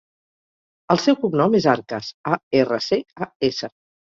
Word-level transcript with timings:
El 0.95 1.01
seu 1.03 1.17
cognom 1.25 1.57
és 1.61 1.67
Arcas: 1.75 2.09
a, 2.33 2.41
erra, 2.63 2.81
ce, 2.89 3.03
a, 3.27 3.33
essa. 3.53 3.75